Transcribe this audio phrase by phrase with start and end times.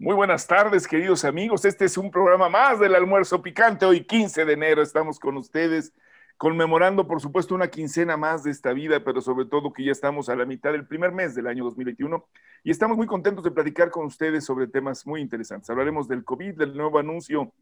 [0.00, 1.64] Muy buenas tardes, queridos amigos.
[1.64, 3.84] Este es un programa más del almuerzo picante.
[3.84, 5.92] Hoy 15 de enero estamos con ustedes
[6.36, 10.28] conmemorando, por supuesto, una quincena más de esta vida, pero sobre todo que ya estamos
[10.28, 12.24] a la mitad del primer mes del año 2021
[12.62, 15.68] y estamos muy contentos de platicar con ustedes sobre temas muy interesantes.
[15.68, 17.52] Hablaremos del COVID, del nuevo anuncio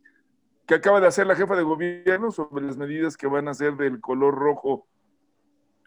[0.66, 3.76] que acaba de hacer la jefa de gobierno sobre las medidas que van a ser
[3.76, 4.86] del color rojo,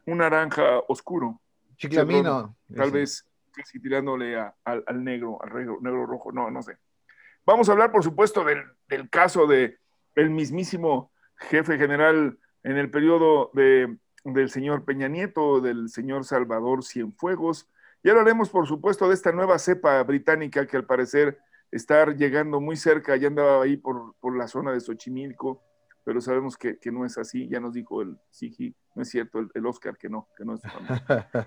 [0.08, 1.40] un naranja oscuro.
[1.78, 2.56] Chiclamino.
[2.76, 6.78] Tal vez casi tirándole al, negro, al negro, rojo, no, no sé.
[7.46, 9.80] Vamos a hablar, por supuesto, del, del caso de
[10.16, 16.84] el mismísimo jefe general en el periodo de, del señor Peña Nieto, del señor Salvador
[16.84, 17.70] Cienfuegos.
[18.04, 21.40] Y hablaremos, por supuesto, de esta nueva cepa británica que al parecer
[21.72, 25.62] está llegando muy cerca, ya andaba ahí por, por la zona de Xochimilco,
[26.04, 29.40] pero sabemos que, que, no es así, ya nos dijo el Sigi, no es cierto,
[29.54, 30.62] el, Oscar, que no, que no es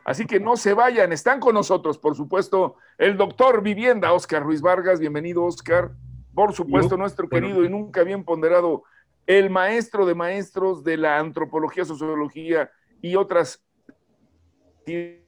[0.06, 4.62] Así que no se vayan, están con nosotros, por supuesto, el doctor Vivienda, Oscar Ruiz
[4.62, 5.92] Vargas, bienvenido Oscar,
[6.32, 8.84] por supuesto, nuestro querido y nunca bien ponderado,
[9.26, 12.70] el maestro de maestros de la antropología, sociología
[13.02, 13.62] y otras
[14.86, 15.18] el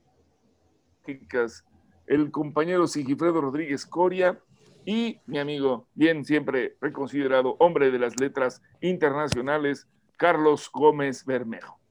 [2.30, 4.40] compañero Sigifredo Rodríguez Coria,
[4.86, 11.83] y mi amigo, bien siempre reconsiderado hombre de las letras internacionales, Carlos Gómez Bermejo.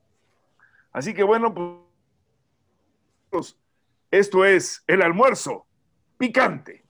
[0.94, 1.54] Así que bueno,
[3.32, 3.58] pues
[4.12, 5.66] esto es el almuerzo
[6.20, 6.84] picante.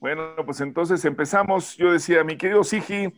[0.00, 1.76] Bueno, pues entonces empezamos.
[1.76, 3.12] Yo decía, mi querido Sigi,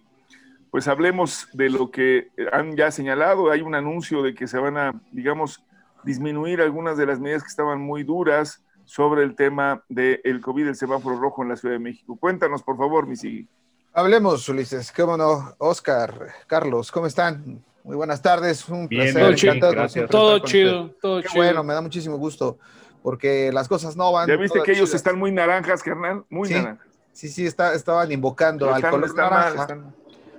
[0.72, 3.52] pues hablemos de lo que han ya señalado.
[3.52, 5.64] Hay un anuncio de que se van a, digamos,
[6.04, 10.76] disminuir algunas de las medidas que estaban muy duras sobre el tema del COVID, el
[10.76, 12.16] semáforo rojo en la Ciudad de México.
[12.18, 13.48] Cuéntanos, por favor, mi Sigi.
[13.92, 14.92] Hablemos, Ulises.
[14.92, 15.54] ¿Cómo no?
[15.58, 17.62] Oscar, Carlos, ¿cómo están?
[17.82, 18.68] Muy buenas tardes.
[18.68, 19.14] Un placer.
[19.14, 21.34] Todo chido, todo chido, todo chido.
[21.34, 22.58] Bueno, me da muchísimo gusto
[23.02, 24.28] porque las cosas no van.
[24.28, 26.86] Ya viste que ellos están muy naranjas, carnal, muy naranjas.
[27.12, 29.78] Sí, sí, está, estaban invocando al color naranja.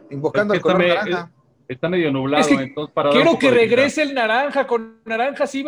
[0.09, 1.31] Invocando al color naranja.
[1.71, 5.65] Está medio nublado, entonces para Quiero que regrese el naranja, con naranja sí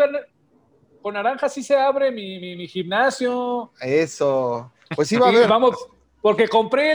[1.02, 3.72] con naranja sí se abre mi, mi, gimnasio.
[3.80, 4.74] Eso.
[4.96, 5.48] Pues sí va a haber.
[5.48, 5.76] Vamos,
[6.22, 6.92] porque compré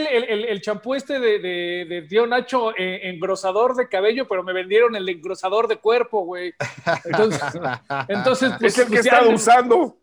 [0.51, 5.09] el champú este de, de, Tío Nacho eh, engrosador de cabello, pero me vendieron el
[5.09, 6.53] engrosador de cuerpo, güey.
[7.05, 7.41] Entonces,
[8.07, 9.97] entonces pues, es el que he estado usando.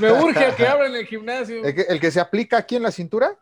[0.00, 1.64] Me urge a que abran el gimnasio.
[1.64, 3.38] ¿El que, se aplica aquí en la cintura?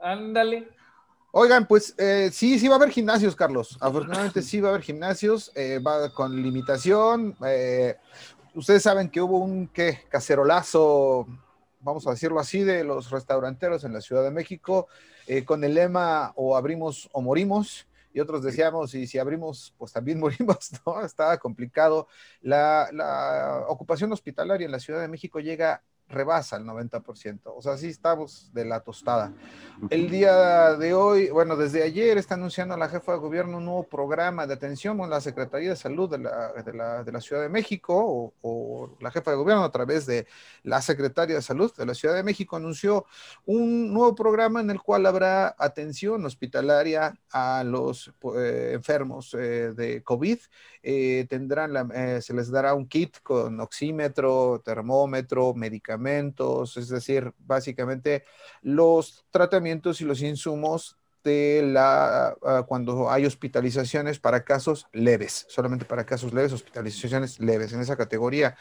[0.00, 0.68] Ándale.
[1.32, 3.76] Oigan, pues eh, sí, sí va a haber gimnasios, Carlos.
[3.80, 7.36] Afortunadamente sí va a haber gimnasios, eh, va con limitación.
[8.54, 10.00] ustedes saben que hubo un ¿qué?
[10.08, 11.26] cacerolazo
[11.80, 14.88] vamos a decirlo así, de los restauranteros en la Ciudad de México,
[15.26, 17.86] eh, con el lema o abrimos o morimos.
[18.12, 21.04] Y otros decíamos, y si abrimos, pues también morimos, ¿no?
[21.04, 22.08] Estaba complicado.
[22.40, 27.40] La, la ocupación hospitalaria en la Ciudad de México llega rebasa el 90%.
[27.44, 29.32] O sea, sí estamos de la tostada.
[29.88, 33.84] El día de hoy, bueno, desde ayer está anunciando la jefa de gobierno un nuevo
[33.84, 37.42] programa de atención con la Secretaría de Salud de la, de la, de la Ciudad
[37.42, 40.26] de México o, o, la jefa de gobierno a través de
[40.64, 43.06] la Secretaría de Salud de la Ciudad de México anunció
[43.46, 50.02] un nuevo programa en el cual habrá atención hospitalaria a los eh, enfermos eh, de
[50.02, 50.38] COVID.
[50.82, 55.99] Eh, tendrán la, se les dará un kit con oxímetro, termómetro, medicamentos
[56.76, 58.24] es decir, básicamente
[58.62, 65.84] los tratamientos y los insumos de la ah, cuando hay hospitalizaciones para casos leves, solamente
[65.84, 68.56] para casos leves, hospitalizaciones leves en esa categoría.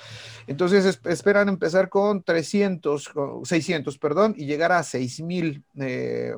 [0.47, 3.11] Entonces esperan empezar con 300,
[3.43, 6.35] 600, perdón, y llegar a 6000 eh,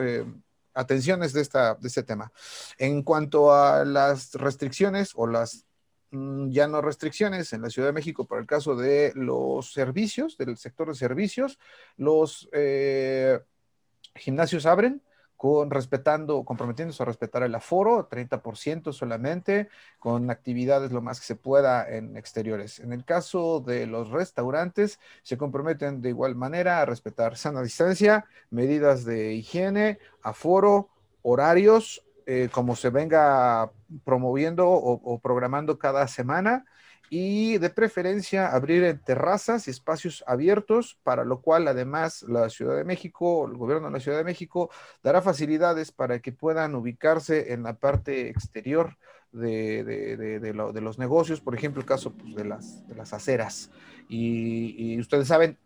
[0.00, 0.24] eh,
[0.74, 2.32] atenciones de, esta, de este tema.
[2.78, 5.63] En cuanto a las restricciones o las
[6.50, 10.56] ya no restricciones en la Ciudad de México para el caso de los servicios, del
[10.56, 11.58] sector de servicios.
[11.96, 13.40] Los eh,
[14.14, 15.02] gimnasios abren
[15.36, 19.68] con respetando, comprometiéndose a respetar el aforo, 30% solamente,
[19.98, 22.80] con actividades lo más que se pueda en exteriores.
[22.80, 28.26] En el caso de los restaurantes, se comprometen de igual manera a respetar sana distancia,
[28.50, 30.88] medidas de higiene, aforo,
[31.22, 33.70] horarios, eh, como se venga
[34.04, 36.64] promoviendo o, programando cada semana
[37.10, 42.84] y de preferencia abrir terrazas y espacios abiertos, para lo cual además la Ciudad de
[42.84, 44.70] México, el gobierno de la Ciudad de México
[45.02, 48.96] dará facilidades para que puedan ubicarse en la parte exterior
[49.32, 53.70] de, los negocios, por ejemplo, el caso pues, de, las, aceras.
[54.08, 55.58] Y ustedes saben,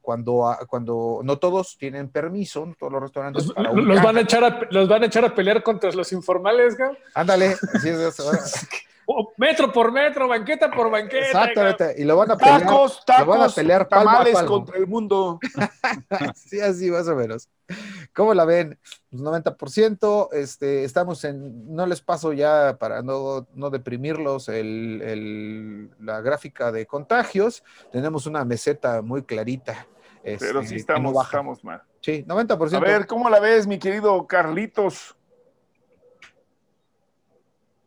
[0.00, 3.46] cuando, cuando no todos tienen permiso, todos los restaurantes.
[3.46, 6.90] Los, van, a echar a, los van a echar a pelear contra los informales, ¿no?
[7.14, 8.16] Ándale, así es.
[9.36, 11.26] metro por metro, banqueta por banqueta.
[11.26, 12.60] Exactamente, y lo van a pelear.
[12.60, 15.40] Tacos, tacos, lo van a pelear tamales contra el mundo.
[16.34, 17.48] sí, así más o menos.
[18.14, 18.78] ¿Cómo la ven?
[19.10, 25.90] Pues 90%, este, estamos en, no les paso ya para no, no deprimirlos el, el,
[26.00, 27.62] la gráfica de contagios,
[27.92, 29.86] tenemos una meseta muy clarita.
[30.22, 31.82] Pero sí este, estamos, bajamos mal.
[32.00, 32.76] Sí, 90%.
[32.76, 35.16] A ver, ¿cómo la ves, mi querido Carlitos?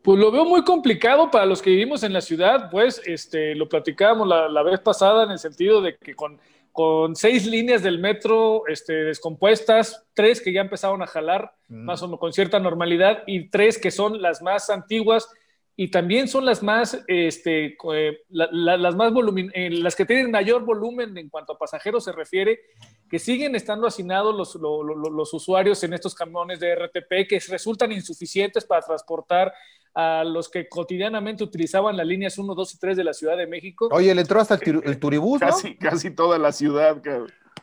[0.02, 3.68] Pues lo veo muy complicado para los que vivimos en la ciudad, pues este, lo
[3.68, 6.40] platicábamos la, vez pasada en el sentido de que con,
[6.72, 11.84] con seis líneas del metro este, descompuestas, tres que ya empezaron a jalar mm.
[11.84, 15.28] más o menos con cierta normalidad y tres que son las más antiguas
[15.74, 20.64] y también son las más, este, eh, las más volumen, eh, las que tienen mayor
[20.64, 22.60] volumen en cuanto a pasajeros se refiere,
[23.08, 28.64] que siguen estando hacinados los, los usuarios en estos camiones de RTP que resultan insuficientes
[28.64, 29.52] para transportar
[29.94, 33.46] a los que cotidianamente utilizaban las líneas 1, 2 y 3 de la Ciudad de
[33.46, 33.88] México.
[33.92, 35.48] Oye, le entró hasta el, turibús, ¿no?
[35.48, 37.00] Casi, casi toda la ciudad,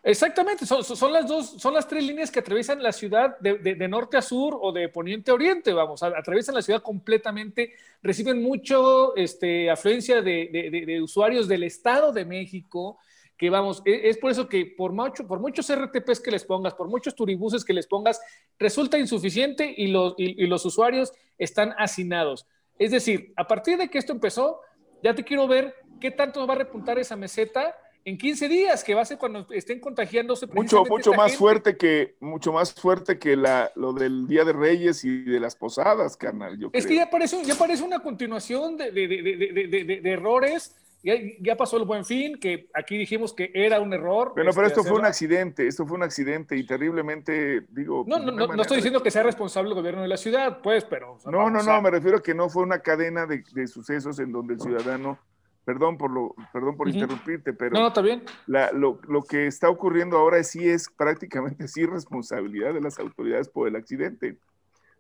[0.02, 3.88] Exactamente, son, son, las dos, son las tres líneas que atraviesan la ciudad de, de,
[3.90, 9.14] norte a sur o de poniente a oriente, vamos, atraviesan la ciudad completamente, reciben mucho
[9.18, 12.98] este, afluencia de, de usuarios del Estado de México,
[13.40, 16.74] que vamos, e, es, por eso que por, mucho, por muchos RTPs que les pongas,
[16.74, 18.22] por muchos turibuses que les pongas,
[18.60, 22.46] resulta insuficiente y los, y, los usuarios están hacinados.
[22.78, 24.60] Es decir, a partir de que esto empezó,
[25.02, 28.94] ya te quiero ver qué tanto va a repuntar esa meseta en 15 días, que
[28.94, 30.46] va a ser cuando estén contagiándose.
[30.48, 35.06] Mucho, mucho más fuerte que, mucho más fuerte que la, lo del Día de Reyes
[35.06, 36.58] y de las posadas, carnal.
[36.74, 41.78] es que ya parece, ya parece una continuación de, de, de, de errores ya, pasó
[41.78, 44.34] el buen fin, que aquí dijimos que era un error.
[44.36, 48.04] Pero, pero este, esto fue un accidente, esto fue un accidente y terriblemente, digo.
[48.06, 51.18] No, no, no, estoy diciendo que sea responsable el gobierno de la ciudad, pues, pero.
[51.26, 54.56] no, no, no, me refiero a que no fue una cadena de, sucesos en donde
[54.56, 55.18] el ciudadano.
[55.66, 58.24] Perdón por lo, perdón por interrumpirte, pero no, está bien.
[58.48, 63.68] lo, lo, que está ocurriendo ahora sí es prácticamente sí responsabilidad de las autoridades por
[63.68, 64.38] el accidente.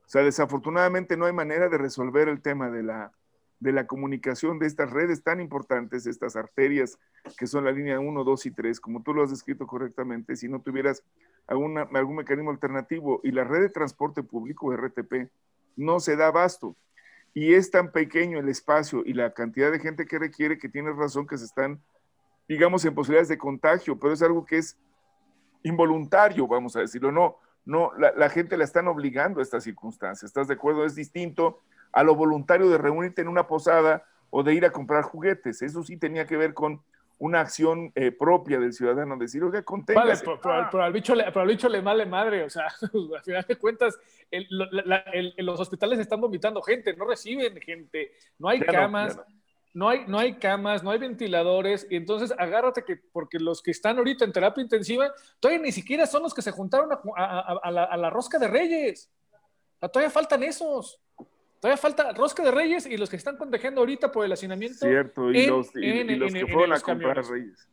[0.06, 3.12] O sea, desafortunadamente no hay manera de resolver el tema de la,
[3.60, 6.98] de la comunicación de estas redes tan importantes, estas arterias
[7.38, 10.48] que son la línea 1, 2 y 3, como tú lo has descrito correctamente, si
[10.48, 11.04] no tuvieras
[11.48, 11.74] algún
[12.16, 15.30] mecanismo alternativo y la red de transporte público, RTP,
[15.76, 16.76] no se da abasto.
[17.34, 20.96] Y es tan pequeño el espacio y la cantidad de gente que requiere que tienes
[20.96, 21.82] razón que se están,
[22.48, 24.78] digamos, en posibilidades de contagio, pero es algo que es
[25.64, 27.12] involuntario, vamos a decirlo.
[27.12, 30.30] No, no, la, la gente la están obligando a estas circunstancias.
[30.30, 30.86] ¿Estás de acuerdo?
[30.86, 31.62] Es distinto
[31.92, 35.62] a lo voluntario de reunirte en una posada o de ir a comprar juguetes.
[35.62, 36.82] Eso sí tenía que ver con
[37.20, 40.26] una acción eh, propia del ciudadano, decir, oiga, conténgase.
[40.26, 43.46] Vale, pero, al bicho le, pero al bicho le vale madre, o sea, al final
[43.48, 44.00] de cuentas,
[45.38, 49.20] los hospitales están vomitando gente, no reciben gente, no hay camas,
[49.74, 53.72] no, hay, no hay camas, no hay ventiladores, y entonces agárrate que, porque los que
[53.72, 55.12] están ahorita en terapia intensiva,
[55.42, 59.12] todavía ni siquiera son los que se juntaron a, la, a la, rosca de reyes,
[59.92, 61.02] todavía faltan esos.
[61.60, 64.86] Todavía falta Rosca de Reyes y los que están contagiando ahorita por el hacinamiento.
[64.86, 67.68] Cierto, y los, que fueron a comprar Reyes.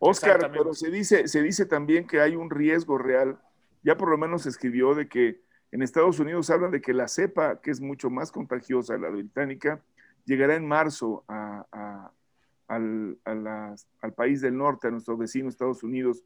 [0.00, 3.38] Oscar, pero se dice, se dice también que hay un riesgo real.
[3.82, 5.40] Ya por lo menos se escribió de que
[5.70, 9.82] en Estados Unidos hablan de que la cepa, que es mucho más contagiosa, la británica,
[10.24, 16.24] llegará en marzo al, al, país del norte, a nuestro vecino Estados Unidos.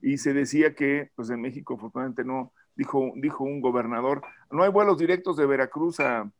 [0.00, 4.70] Y se decía que, pues en México, afortunadamente no, dijo, dijo un gobernador, no hay
[4.70, 6.30] vuelos directos de Veracruz a,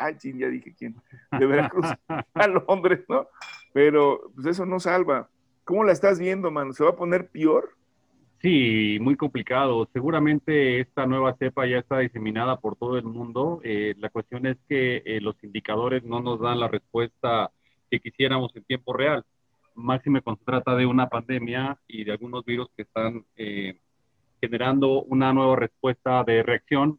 [0.00, 0.96] ay, ya dije quién,
[1.38, 3.28] de Veracruz a Londres, ¿no?
[3.72, 5.28] Pero pues eso no salva.
[5.64, 6.72] ¿Cómo la estás viendo, mano?
[6.72, 7.76] ¿Se va a poner peor?
[8.42, 9.86] Sí, muy complicado.
[9.92, 13.60] Seguramente esta nueva cepa ya está diseminada por todo el mundo.
[13.62, 17.50] Eh, la cuestión es que eh, los indicadores no nos dan la respuesta
[17.90, 19.24] que quisiéramos en tiempo real.
[19.74, 23.78] Máxime cuando se trata de una pandemia y de algunos virus que están eh,
[24.40, 26.98] generando una nueva respuesta de reacción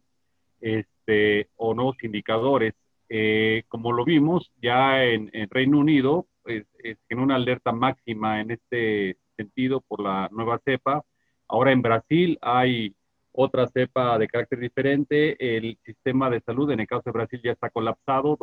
[0.60, 2.74] este, o nuevos indicadores.
[3.14, 6.64] Eh, como lo vimos ya en, Reino Unido, pues,
[7.10, 11.04] en una alerta máxima en este sentido por la nueva cepa.
[11.46, 12.94] Ahora en Brasil hay
[13.30, 15.36] otra cepa de carácter diferente.
[15.38, 18.38] El sistema de salud, en el caso de Brasil, ya está colapsado.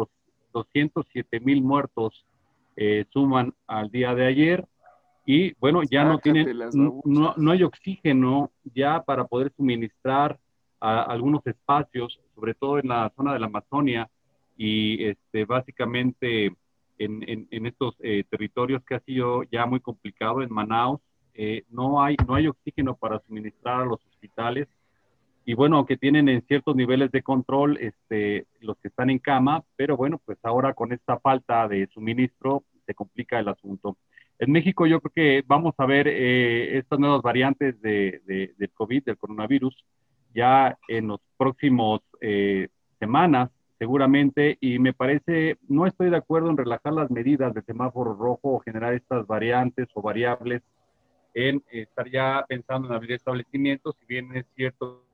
[0.54, 2.28] 207 mil muertos
[2.76, 4.68] eh, suman al día de ayer.
[5.26, 10.38] Y bueno, ya no tienen, no, no, hay oxígeno ya para poder suministrar
[10.80, 14.08] a algunos espacios, sobre todo en la zona de la Amazonia,
[14.60, 16.48] y este, básicamente
[16.98, 21.00] en, en, estos eh, territorios que ha sido ya muy complicado, en Manaus,
[21.34, 24.68] eh, no, hay, no hay oxígeno para suministrar a los hospitales.
[25.46, 29.64] Y bueno, aunque tienen en ciertos niveles de control este, los que están en cama,
[29.78, 33.96] pero bueno, pues ahora con esta falta de suministro se complica el asunto.
[34.40, 38.72] En México yo creo que vamos a ver eh, estas nuevas variantes de, de, del
[38.72, 39.86] COVID, del coronavirus,
[40.36, 42.68] ya en los próximos eh,
[43.00, 48.14] semanas seguramente y me parece, no estoy de acuerdo en relajar las medidas de semáforo
[48.14, 50.62] rojo o generar estas variantes o variables
[51.34, 55.06] en estar ya pensando en abrir establecimientos, si bien es cierto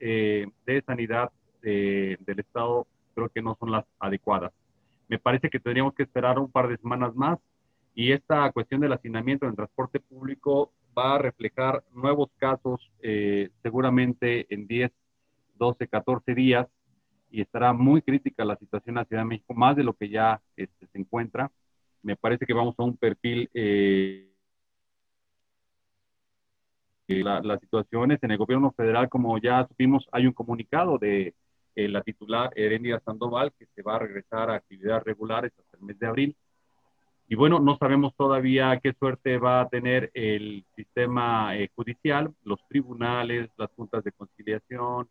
[0.00, 1.30] eh, de sanidad
[1.62, 4.52] del Estado, creo que no son las adecuadas.
[5.08, 7.38] Me parece que tendríamos que esperar un par de semanas más
[7.94, 13.48] y esta cuestión del hacinamiento en el transporte público va a reflejar nuevos casos eh,
[13.62, 14.90] seguramente en 10,
[15.54, 16.66] 12, 14 días
[17.30, 20.08] y estará muy crítica la situación en la Ciudad de México, más de lo que
[20.08, 21.50] ya este, se encuentra.
[22.02, 24.30] Me parece que vamos a un perfil, eh,
[27.08, 31.34] la, las situaciones en el gobierno federal, como ya supimos, hay un comunicado de
[31.74, 35.82] eh, la titular Erendia Sandoval que se va a regresar a actividades regulares hasta el
[35.82, 36.36] mes de abril
[37.26, 42.60] y bueno, no sabemos todavía qué suerte va a tener el sistema eh, judicial, los
[42.68, 45.08] tribunales, las juntas de conciliación,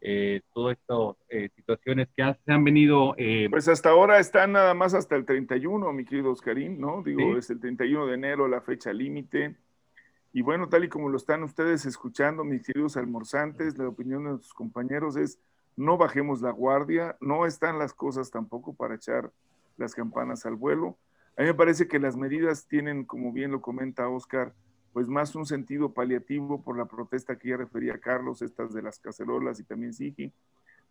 [0.00, 3.14] eh, todas estas eh, situaciones que se han venido...
[3.16, 7.02] Eh, pues hasta ahora están nada más hasta el 31, mi querido Oscarín, ¿no?
[7.02, 9.56] Digo, es el 31 de enero la fecha límite.
[10.32, 14.30] Y bueno, tal y como lo están ustedes escuchando, mis queridos almorzantes, la opinión de
[14.30, 15.38] nuestros compañeros es
[15.76, 19.30] no bajemos la guardia, no están las cosas tampoco para echar
[19.76, 20.98] las campanas al vuelo
[21.40, 24.52] a mí me parece que las medidas tienen, como bien lo comenta Oscar,
[24.92, 28.98] pues más un sentido paliativo por la protesta que ya refería Carlos, estas de las
[28.98, 30.32] cacerolas y también Sigi,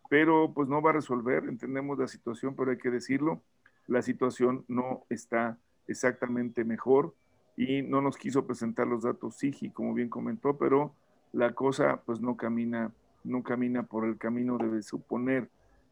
[0.08, 3.42] pero pues no va a resolver, entendemos la situación, pero hay que decirlo,
[3.86, 7.14] la situación no está exactamente mejor
[7.56, 10.94] y no nos quiso presentar los datos Sigi, como bien comentó, pero
[11.32, 12.92] la cosa pues no camina,
[13.24, 15.48] no camina por el camino de suponer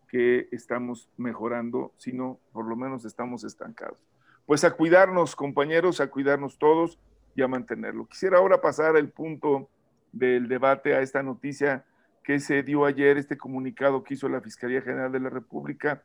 [0.09, 3.99] que estamos mejorando, sino por lo menos estamos estancados.
[4.47, 6.99] Pues a cuidarnos, compañeros, a cuidarnos todos
[7.45, 8.07] y mantenerlo.
[8.07, 9.69] Quisiera ahora pasar al punto
[10.13, 11.85] del debate a esta noticia
[12.25, 16.03] que se dio ayer, este comunicado que hizo la Fiscalía General de la República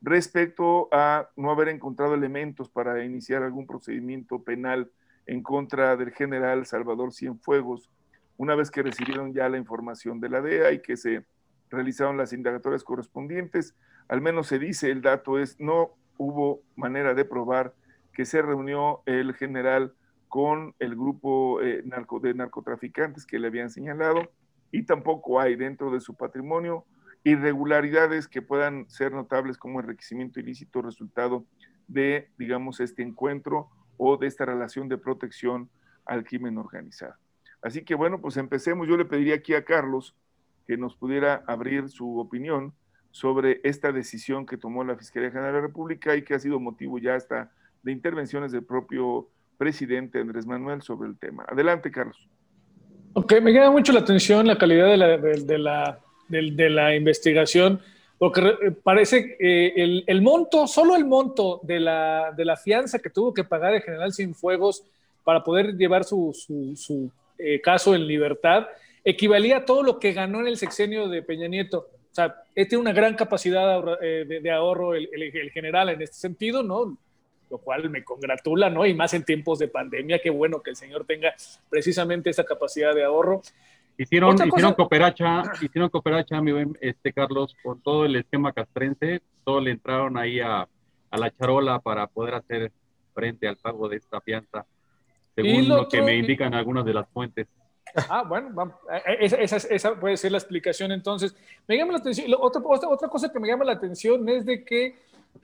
[0.00, 4.90] respecto a no haber encontrado elementos para iniciar algún procedimiento penal
[5.26, 7.90] en contra del general Salvador Cienfuegos,
[8.36, 11.24] una vez que recibieron ya la información de la DEA y que se
[11.70, 13.74] realizaron las indagatorias correspondientes,
[14.08, 17.74] al menos se dice, el dato es, no hubo manera de probar
[18.12, 19.94] que se reunió el general
[20.28, 24.30] con el grupo eh, narco, de narcotraficantes que le habían señalado
[24.72, 26.84] y tampoco hay dentro de su patrimonio
[27.24, 31.44] irregularidades que puedan ser notables como enriquecimiento ilícito resultado
[31.88, 35.68] de, digamos, este encuentro o de esta relación de protección
[36.04, 37.14] al crimen organizado.
[37.62, 38.86] Así que bueno, pues empecemos.
[38.86, 40.14] Yo le pediría aquí a Carlos
[40.66, 42.74] que nos pudiera abrir su opinión
[43.10, 46.60] sobre esta decisión que tomó la Fiscalía General de la República y que ha sido
[46.60, 47.50] motivo ya hasta
[47.82, 51.44] de intervenciones del propio presidente Andrés Manuel sobre el tema.
[51.48, 52.28] Adelante, Carlos.
[53.12, 55.98] Ok, me llama mucho la atención la calidad de la, de, la,
[56.28, 57.80] de, la investigación,
[58.18, 63.08] porque parece que el, el, monto, solo el monto de la, de la fianza que
[63.08, 64.84] tuvo que pagar el general Cienfuegos
[65.24, 68.66] para poder llevar su, su, su eh, caso en libertad,
[69.02, 71.88] equivalía a todo lo que ganó en el sexenio de Peña Nieto.
[72.10, 76.02] O sea, tiene una gran capacidad de, eh, de ahorro el, el, el, general en
[76.02, 76.98] este sentido, ¿no?
[77.50, 78.84] Lo cual me congratula, ¿no?
[78.86, 81.34] Y más en tiempos de pandemia, qué bueno que el señor tenga
[81.68, 83.42] precisamente esa capacidad de ahorro.
[83.98, 89.62] Hicieron, hicieron cooperacha, hicieron cooperacha, mi buen, este Carlos, con todo el esquema castrense, todos
[89.62, 90.68] le entraron ahí a,
[91.10, 92.72] a la charola para poder hacer
[93.14, 94.66] frente al pago de esta fianza,
[95.34, 97.46] según lo, que me indican algunas de las fuentes.
[98.10, 98.74] Ah, bueno, vamos.
[98.92, 101.34] Eh, eh, esa, esa, esa, puede ser la explicación entonces.
[101.66, 104.96] Me llama la atención, otra, otra cosa que me llama la atención es de que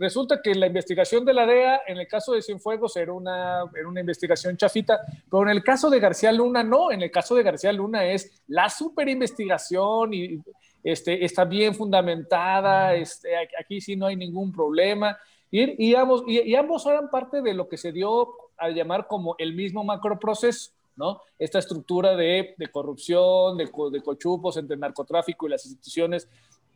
[0.03, 3.87] Resulta que la investigación de la DEA, en el caso de Cienfuegos, era una, era
[3.87, 4.99] una investigación chafita,
[5.31, 6.91] pero en el caso de García Luna, no.
[6.91, 10.41] En el caso de García Luna es la super investigación y
[10.83, 15.17] este, está bien fundamentada, este, aquí sí no hay ningún problema.
[15.53, 19.37] Y, y, ambos, y, ambos eran parte de lo que se dio a llamar como
[19.39, 20.73] el mismo macroproceso.
[20.97, 21.21] ¿no?
[21.39, 26.29] Esta estructura de, de corrupción, de, de, cochupos entre narcotráfico y las instituciones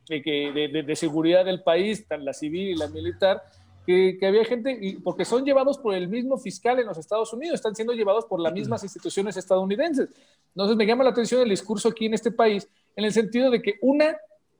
[0.09, 3.43] de, de, de, seguridad del país, la civil y la militar,
[3.87, 7.33] que, que, había gente, y porque son llevados por el mismo fiscal en los Estados
[7.33, 10.09] Unidos, están siendo llevados por las mismas instituciones estadounidenses.
[10.55, 13.63] Entonces me llama la atención el discurso aquí en este país, en el sentido de
[13.63, 14.17] que una,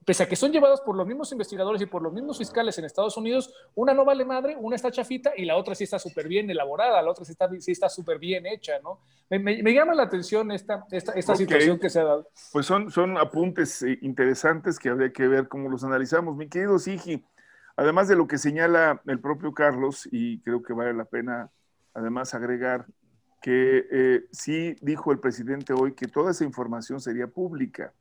[0.07, 2.85] pese a que son llevados por los mismos investigadores y por los mismos fiscales en
[2.85, 6.29] Estados Unidos, una no vale madre, una está chafita y la otra sí está súper
[6.29, 9.01] bien elaborada, la otra sí está sí está súper bien hecha, ¿no?
[9.29, 12.29] Me, llama la atención esta, esta, esta situación que se ha dado.
[12.53, 16.37] Pues son, son apuntes eh, interesantes que habría que ver cómo los analizamos.
[16.37, 17.21] Mi querido Sigi,
[17.75, 21.51] además de lo que señala el propio Carlos, y creo que vale la pena
[21.93, 22.85] además agregar
[23.41, 27.91] que eh, sí dijo el presidente hoy que toda esa información sería pública.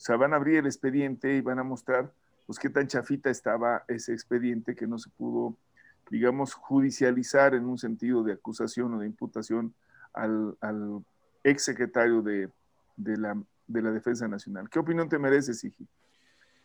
[0.00, 2.10] O sea, van a abrir el expediente y van a mostrar
[2.46, 5.58] pues qué tan chafita estaba ese expediente que no se pudo,
[6.10, 9.74] digamos, judicializar en un sentido de acusación o de imputación
[10.14, 11.04] al, al
[11.44, 12.48] ex secretario de,
[12.96, 14.70] la, de la Defensa Nacional.
[14.70, 15.86] ¿Qué opinión te mereces, Sigi?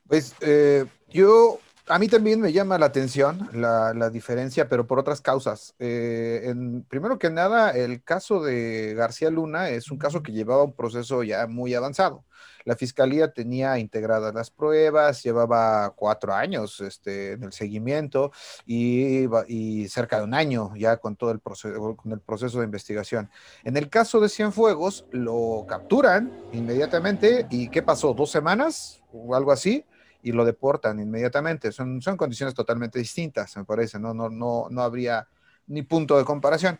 [0.07, 5.21] Pues eh, yo a mí también me llama la atención la, diferencia, pero por otras
[5.21, 5.75] causas.
[5.79, 10.63] Eh, en, primero que nada, el caso de García Luna es un caso que llevaba
[10.63, 12.25] un proceso ya muy avanzado.
[12.63, 18.31] La fiscalía tenía integradas las pruebas, llevaba cuatro años este, en el seguimiento
[18.65, 22.65] y, y, cerca de un año ya con todo el proceso, con el proceso de
[22.65, 23.29] investigación.
[23.63, 28.15] En el caso de Cienfuegos, lo capturan inmediatamente y ¿qué pasó?
[28.15, 29.85] ¿Dos semanas o algo así?
[30.25, 31.71] Y lo deportan inmediatamente.
[31.71, 34.11] Son, son condiciones totalmente distintas, me parece, ¿no?
[34.11, 35.27] No, no, no habría
[35.67, 36.79] ni punto de comparación.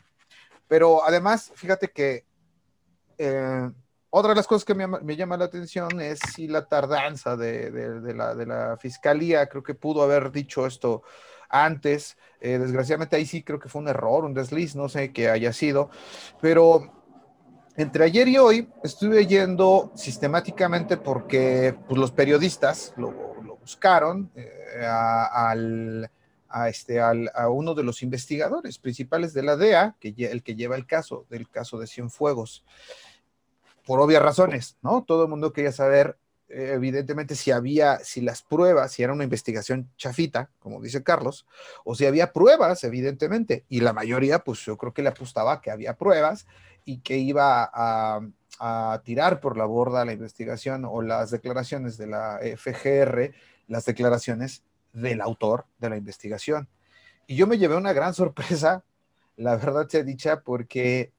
[0.68, 2.26] Pero además, fíjate que
[3.20, 3.70] eh,
[4.10, 7.70] otra de las cosas que me, me, llama la atención es si la tardanza de,
[7.70, 11.04] de, la, de, la, fiscalía, creo que pudo haber dicho esto
[11.48, 15.30] antes, eh, desgraciadamente ahí sí creo que fue un error, un desliz, no sé qué
[15.30, 15.92] haya sido,
[16.42, 17.05] pero
[17.78, 23.12] entre ayer y hoy estuve yendo sistemáticamente porque pues, los periodistas lo,
[23.60, 26.10] buscaron eh, al,
[26.50, 30.56] a, este, al, a uno de los investigadores principales de la DEA, que, el que
[30.56, 32.64] lleva el caso, del caso de Cienfuegos,
[33.86, 35.04] por obvias razones, ¿no?
[35.04, 36.18] Todo el mundo quería saber,
[36.50, 41.46] evidentemente, si había, si las pruebas, si era una investigación chafita, como dice Carlos,
[41.84, 45.72] o si había pruebas, evidentemente, y la mayoría, pues yo creo que le apostaba que
[45.72, 46.48] había pruebas
[46.86, 48.22] y que iba a,
[48.60, 53.34] a tirar por la borda la investigación o las declaraciones de la FGR
[53.68, 56.68] las declaraciones del autor de la investigación.
[57.28, 58.84] Y yo me llevé una gran sorpresa,
[59.38, 61.12] la verdad sea dicha, porque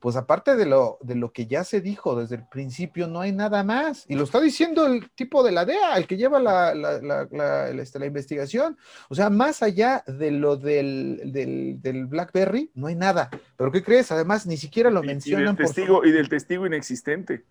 [0.00, 3.32] pues aparte de lo, de lo que ya se dijo desde el principio, no hay
[3.32, 4.06] nada más.
[4.08, 7.98] Y lo está diciendo el tipo de la DEA, el que lleva la, la, este,
[7.98, 8.78] la, investigación.
[9.10, 13.28] O sea, más allá de lo del, del, BlackBerry, no hay nada.
[13.58, 14.10] ¿Pero qué crees?
[14.10, 15.54] Además, ni siquiera lo mencionan.
[15.54, 17.44] testigo, y del testigo inexistente.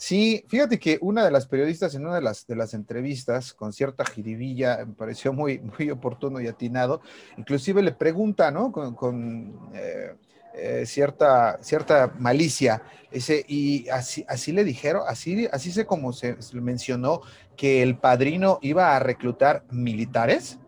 [0.00, 3.74] Sí, fíjate que una de las periodistas en una de las, de las entrevistas, con
[3.74, 7.02] cierta jiribilla, me pareció muy, muy oportuno y atinado,
[7.36, 8.72] inclusive le pregunta, ¿no?
[8.72, 10.14] Con, eh,
[10.54, 16.36] eh, cierta, cierta malicia, ese, y así, así le dijeron, así, así se como se,
[16.54, 17.22] mencionó
[17.56, 20.58] que el padrino iba a reclutar militares.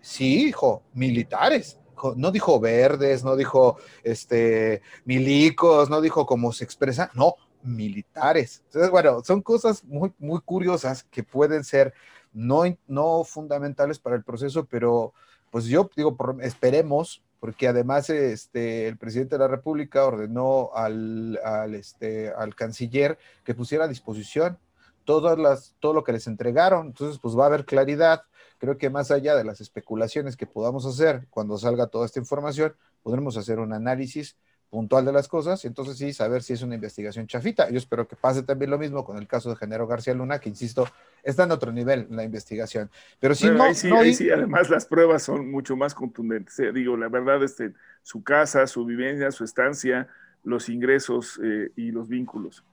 [0.00, 1.78] Sí, hijo, militares
[2.16, 8.62] no dijo verdes, no dijo este milicos, no dijo cómo se expresa, no, militares.
[8.66, 11.94] Entonces, bueno, son cosas muy, muy curiosas que pueden ser
[12.32, 15.14] no, no fundamentales para el proceso, pero
[15.50, 21.74] pues yo digo, esperemos, porque además este, el presidente de la República ordenó al, al,
[21.74, 24.56] este, al canciller que pusiera a disposición
[25.04, 26.86] todas las, todo lo que les entregaron.
[26.86, 28.22] Entonces, pues va a haber claridad.
[28.56, 32.76] Creo que más allá de las especulaciones que podamos hacer cuando salga toda esta información,
[33.02, 34.38] podremos hacer un análisis
[34.74, 37.70] puntual de las cosas y entonces sí saber si es una investigación chafita.
[37.70, 40.48] Yo espero que pase también lo mismo con el caso de Genero García Luna, que
[40.48, 40.88] insisto,
[41.22, 42.90] está en otro nivel la investigación.
[43.20, 46.58] Pero si no, sí, sí, además las pruebas son mucho más contundentes.
[46.58, 50.08] Eh, digo, la verdad, este, su casa, su vivencia, su estancia,
[50.42, 52.64] los ingresos eh, y los vínculos.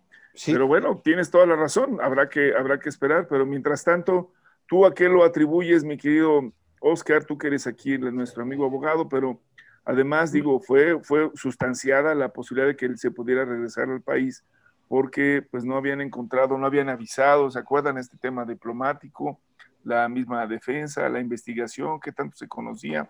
[0.47, 4.31] Pero bueno, tienes toda la razón, habrá que, habrá que esperar, pero mientras tanto,
[4.65, 7.25] ¿tú a qué lo atribuyes, mi querido Oscar?
[7.25, 9.39] Tú que eres aquí nuestro amigo abogado, pero
[9.85, 14.43] Además, digo, fue, fue sustanciada la posibilidad de que él se pudiera regresar al país
[14.87, 19.39] porque pues no habían encontrado, no habían avisado, ¿se acuerdan este tema diplomático?
[19.83, 23.09] La misma defensa, la investigación que tanto se conocía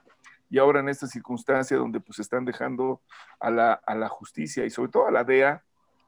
[0.50, 3.02] y ahora en esta circunstancia donde pues están dejando
[3.40, 5.64] a la, a la justicia y sobre todo a la DEA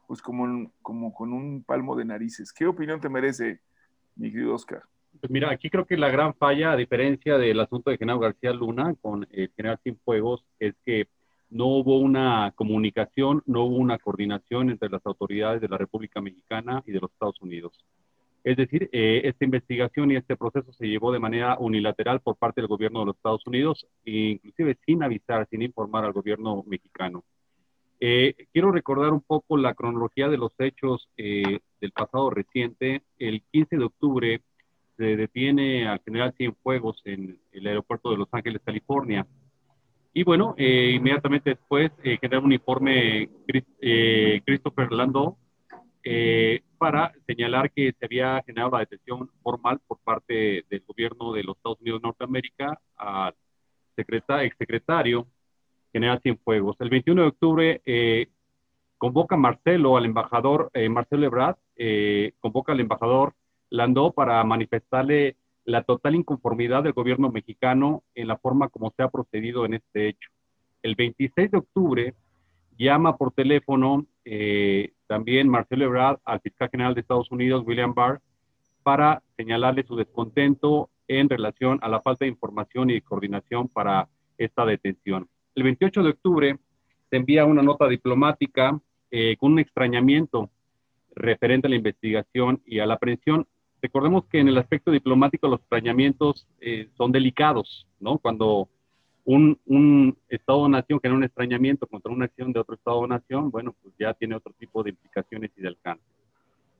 [0.05, 2.53] pues como, como con un palmo de narices.
[2.53, 3.61] ¿Qué opinión te merece,
[4.15, 4.83] mi querido Oscar?
[5.23, 8.51] Pues mira, aquí creo que la gran falla, a diferencia del asunto de General García
[8.51, 11.07] Luna con el General Cienfuegos, es que
[11.49, 16.83] no hubo una comunicación, no hubo una coordinación entre las autoridades de la República Mexicana
[16.85, 17.71] y de los Estados Unidos.
[18.43, 22.59] Es decir, eh, esta investigación y este proceso se llevó de manera unilateral por parte
[22.59, 27.23] del gobierno de los Estados Unidos, inclusive sin avisar, sin informar al gobierno mexicano.
[28.01, 33.03] Eh, quiero recordar un poco la cronología de los hechos eh, del pasado reciente.
[33.17, 34.41] El 15 de octubre
[34.97, 39.25] se detiene al general Cienfuegos en el aeropuerto de Los Ángeles, California.
[40.13, 43.29] Y bueno, eh, inmediatamente después eh, genera un informe
[43.81, 45.37] eh, Christopher Landau
[46.03, 51.43] eh, para señalar que se había generado la detención formal por parte del gobierno de
[51.43, 53.33] los Estados Unidos de Norteamérica al
[53.95, 55.27] exsecretario
[55.91, 56.75] general Cienfuegos.
[56.79, 58.27] El 21 de octubre eh,
[58.97, 61.57] convoca Marcelo, al embajador Marcelo Ebrard,
[62.39, 63.33] convoca al embajador
[63.73, 69.09] Landó para manifestarle la total inconformidad del gobierno mexicano en la forma como se ha
[69.09, 70.29] procedido en este hecho.
[70.83, 72.13] El 26 de octubre
[72.77, 78.21] llama por teléfono eh, también Marcelo Ebrard al fiscal general de Estados Unidos, William Barr,
[78.83, 84.07] para señalarle su descontento en relación a la falta de información y coordinación para
[84.37, 85.27] esta detención.
[85.55, 86.59] El 28 de octubre
[87.09, 90.51] se envía una nota diplomática eh, con un extrañamiento
[91.15, 93.47] referente a la investigación y a la aprehensión.
[93.83, 98.17] Recordemos que en el aspecto diplomático los extrañamientos eh, son delicados, ¿no?
[98.17, 98.69] Cuando
[99.25, 104.13] un, un Estado-nación genera un extrañamiento contra una acción de otro Estado-nación, bueno, pues ya
[104.13, 106.01] tiene otro tipo de implicaciones y de alcance.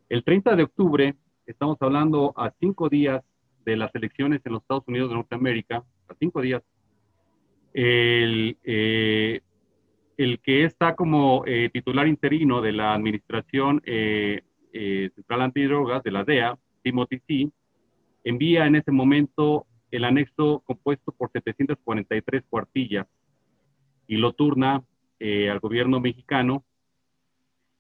[0.07, 3.21] El 30 de octubre, estamos hablando a cinco días
[3.65, 6.63] de las elecciones en los Estados Unidos de Norteamérica, a cinco días,
[7.73, 9.41] el, eh,
[10.15, 16.57] el que está como eh, titular interino de la Administración Central Antidrogas, de la DEA,
[16.84, 17.50] Timothy C.,
[18.24, 23.08] envía en ese momento el anexo compuesto por 743 cuartillas
[24.08, 24.84] y lo turna
[25.19, 26.63] eh, al gobierno mexicano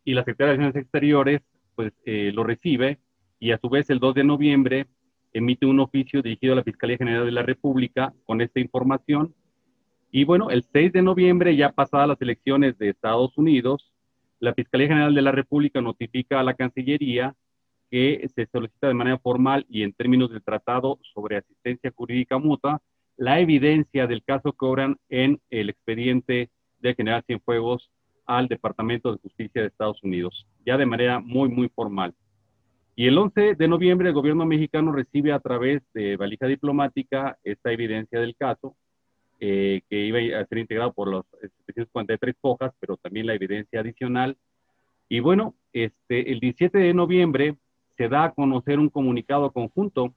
[0.05, 1.41] y la Secretaría de Relaciones Exteriores
[1.75, 2.99] pues eh, lo recibe
[3.39, 4.87] y a su vez el 2 de noviembre
[5.33, 9.33] emite un oficio dirigido a la Fiscalía General de la República con esta información
[10.15, 13.91] y bueno, el 6 de noviembre, ya pasadas las elecciones de Estados Unidos,
[14.39, 17.33] la Fiscalía General de la República notifica a la Cancillería
[17.93, 22.81] que se solicita de manera formal y en términos del tratado sobre asistencia jurídica mutua
[23.17, 27.91] la evidencia del caso que obran en el expediente de General Cienfuegos
[28.25, 32.15] al Departamento de Justicia de Estados Unidos, ya de manera muy, muy formal.
[32.95, 37.71] Y el 11 de noviembre el gobierno mexicano recibe a través de valija diplomática esta
[37.71, 38.75] evidencia del caso,
[39.39, 41.25] eh, que iba a ser integrado por las
[41.67, 44.35] 743 hojas, pero también la evidencia adicional.
[45.09, 47.55] Y bueno, este, el 17 de noviembre
[47.97, 50.13] se da a conocer un comunicado conjunto,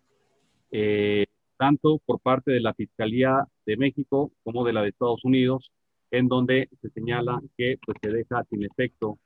[0.71, 5.71] eh, tanto por parte de la Fiscalía de México como de la de Estados Unidos,
[6.11, 9.19] en donde se señala que pues, se deja sin efecto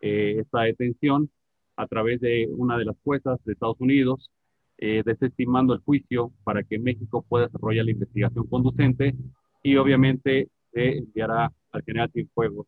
[0.00, 1.30] eh, esta detención
[1.76, 4.30] a través de una de las juezas de Estados Unidos,
[4.78, 9.14] eh, desestimando el juicio para que México pueda desarrollar la investigación conducente
[9.62, 12.66] y obviamente se enviará al general Cienfuegos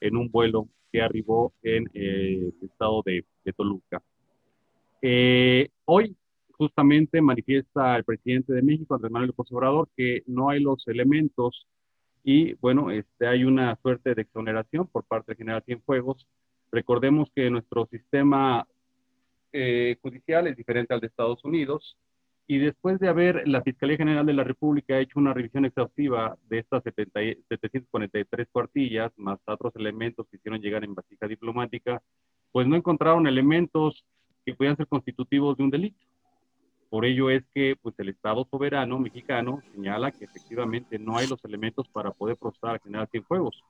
[0.00, 3.24] en un vuelo que arribó en el estado de
[3.56, 4.02] Toluca.
[5.06, 6.16] Eh, hoy
[6.52, 11.66] justamente manifiesta el presidente de México, Andrés Manuel López Obrador, que no hay los elementos
[12.22, 16.26] y bueno, este, hay una suerte de exoneración por parte del general Cienfuegos.
[16.72, 18.66] Recordemos que nuestro sistema
[19.52, 21.98] eh, judicial es diferente al de Estados Unidos
[22.46, 26.60] y después de haber la Fiscalía General de la República hecho una revisión exhaustiva de
[26.60, 32.00] estas 743 cuartillas, más otros elementos que hicieron llegar en vasija diplomática,
[32.52, 34.02] pues no encontraron elementos
[34.44, 35.98] que puedan ser constitutivos de un delito.
[36.90, 41.44] Por ello es que pues, el Estado soberano mexicano señala que efectivamente no hay los
[41.44, 43.62] elementos para poder procesar a generar Cienfuegos.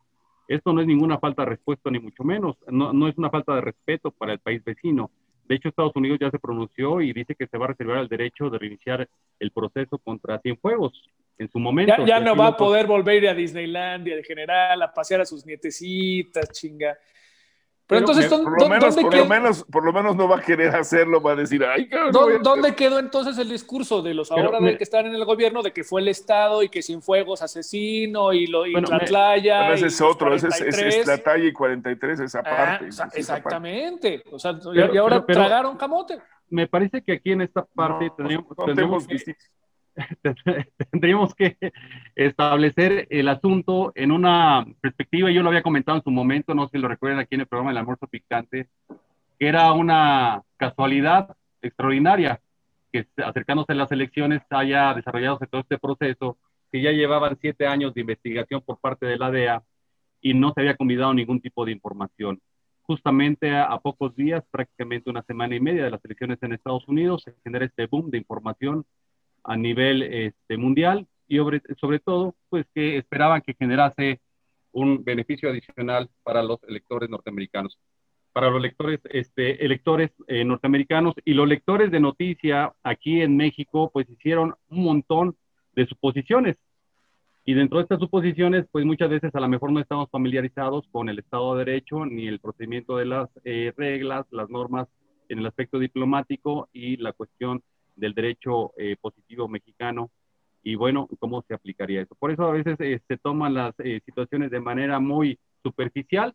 [0.46, 2.56] Esto no es ninguna falta de respuesta, ni mucho menos.
[2.68, 5.10] No, no es una falta de respeto para el país vecino.
[5.48, 8.08] De hecho, Estados Unidos ya se pronunció y dice que se va a reservar el
[8.08, 9.08] derecho de reiniciar
[9.38, 10.92] el proceso contra Cienfuegos
[11.38, 11.94] en su momento.
[11.98, 15.44] Ya, ya no va a poder volver a Disneylandia de general, a pasear a sus
[15.44, 16.96] nietecitas, chinga.
[17.86, 20.74] Pero, entonces, por, lo menos, por, lo menos, por lo menos no va a querer
[20.74, 22.42] hacerlo, va a decir, ay, cabrón.
[22.42, 25.72] ¿Dónde, quedó entonces el discurso de los ahora de que están en el gobierno, de
[25.72, 29.74] que fue el Estado y que sin fuegos asesino y, lo, y la playa?
[29.74, 32.86] ese es otro, ese es, la talla y 43, esa ah, parte.
[33.18, 34.24] exactamente.
[34.32, 36.18] O sea, y ahora tragaron camote.
[36.48, 39.06] Me parece que aquí en esta parte tendríamos,
[40.90, 41.56] tendríamos que
[42.14, 46.72] establecer el asunto en una perspectiva, yo lo había comentado en su momento, no sé
[46.72, 48.68] si lo recuerdan aquí en el programa del almuerzo picante,
[49.38, 52.40] que era una casualidad extraordinaria
[52.92, 56.38] que acercándose a las elecciones haya desarrollado todo este proceso,
[56.70, 59.62] que ya llevaban siete años de investigación por parte de la DEA
[60.20, 62.40] y no se había combinado ningún tipo de información.
[62.82, 66.86] Justamente a, a pocos días, prácticamente una semana y media de las elecciones en Estados
[66.86, 68.84] Unidos, se genera este boom de información
[69.44, 71.38] a nivel este, mundial y
[71.80, 74.20] sobre, todo, pues que esperaban que generase
[74.72, 77.78] un beneficio adicional para los electores norteamericanos.
[78.32, 83.90] para los lectores, este, electores eh, norteamericanos y los lectores de noticia aquí en México,
[83.92, 85.36] pues hicieron un montón
[85.76, 86.56] de suposiciones.
[87.44, 91.08] Y dentro de estas suposiciones, pues muchas veces a lo mejor no estamos familiarizados con
[91.08, 94.88] el Estado de Derecho ni el procedimiento de las eh, reglas, las normas
[95.28, 97.62] en el aspecto diplomático y la cuestión
[97.96, 100.10] del derecho eh, positivo mexicano
[100.62, 102.14] y bueno, cómo se aplicaría eso.
[102.14, 106.34] Por eso a veces se toman las situaciones de manera muy superficial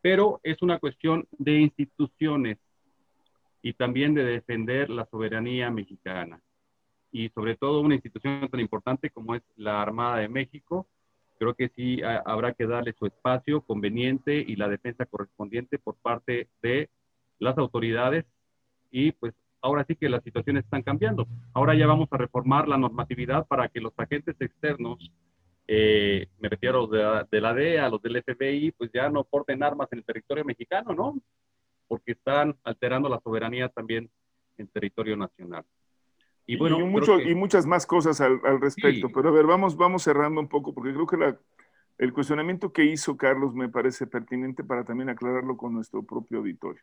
[0.00, 2.58] pero es una cuestión de instituciones
[3.62, 6.40] y también de defender la soberanía mexicana.
[7.10, 10.86] Y sobre todo una institución tan importante como es la Armada de México,
[11.38, 16.48] creo que sí habrá que darle su espacio conveniente y la defensa correspondiente por parte
[16.62, 16.90] de
[17.38, 18.24] las autoridades
[18.90, 21.26] y pues ahora sí que las situaciones están cambiando.
[21.52, 25.12] Ahora ya vamos a reformar la normatividad para que los agentes externos
[25.70, 29.88] eh, me refiero de, de, la DEA, los del FBI, pues ya no porten armas
[29.92, 31.20] en el territorio mexicano, ¿no?
[31.86, 34.10] Porque están alterando la soberanía también
[34.56, 35.64] en territorio nacional.
[36.46, 39.76] Y, bueno, y, mucho, y muchas más cosas al, al respecto, pero a ver, vamos,
[39.76, 41.38] vamos cerrando un poco, porque creo que la,
[41.98, 46.82] el cuestionamiento que hizo Carlos me parece pertinente para también aclararlo con nuestro propio auditorio.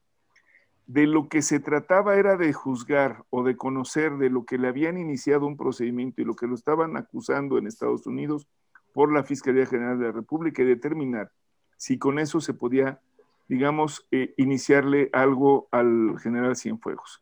[0.87, 4.67] De lo que se trataba era de juzgar o de conocer de lo que le
[4.67, 8.47] habían iniciado un procedimiento y lo que lo estaban acusando en Estados Unidos,
[8.93, 11.29] por la Fiscalía General de la República y determinar
[11.75, 13.01] si con eso se podía,
[13.49, 17.21] digamos, eh, iniciarle algo al general Cienfuegos.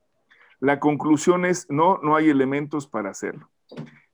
[0.60, 3.49] La conclusión es, no, no hay elementos para hacerlo.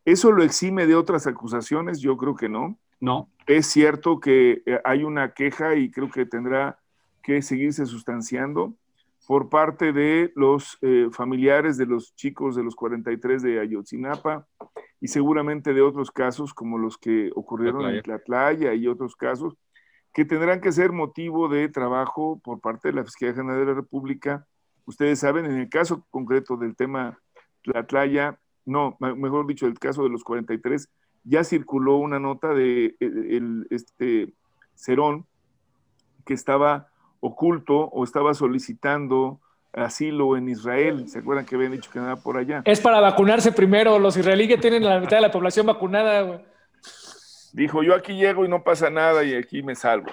[0.06, 2.00] ¿Eso lo exime de otras acusaciones?
[2.00, 2.80] Yo creo que no.
[3.00, 3.30] No.
[3.46, 6.80] Es cierto que eh, hay una queja y creo que tendrá
[7.22, 8.74] que seguirse sustanciando
[9.30, 14.48] por parte de los eh, familiares de los chicos de los 43 de Ayotzinapa,
[15.00, 19.54] y seguramente de otros casos como los que ocurrieron en Tlatlaya y otros casos
[20.16, 23.74] que tendrán que ser motivo de trabajo por parte de la Fiscalía General de la
[23.76, 24.48] República.
[24.86, 27.20] Ustedes saben, en el caso concreto del tema
[27.62, 30.90] Tlatlaya, no, mejor dicho, el caso de los 43,
[31.24, 34.34] ya circuló una nota de eh, el, este
[34.74, 35.28] Cerón
[36.26, 36.88] que estaba
[37.20, 39.40] oculto o estaba solicitando
[39.74, 41.08] asilo en Israel.
[41.08, 42.62] ¿Se acuerdan que habían dicho que nada por allá?
[42.66, 44.00] Es para vacunarse primero.
[44.00, 46.44] Los israelíes que tienen la mitad de la población vacunada.
[47.54, 50.12] Dijo, yo aquí llego y no pasa nada y aquí me salvo.